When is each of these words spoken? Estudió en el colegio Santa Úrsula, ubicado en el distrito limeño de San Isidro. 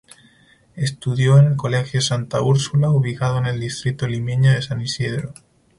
Estudió 0.75 1.37
en 1.37 1.45
el 1.45 1.55
colegio 1.57 2.01
Santa 2.01 2.41
Úrsula, 2.41 2.89
ubicado 2.89 3.37
en 3.37 3.45
el 3.45 3.59
distrito 3.59 4.07
limeño 4.07 4.49
de 4.49 4.63
San 4.63 4.81
Isidro. 4.81 5.31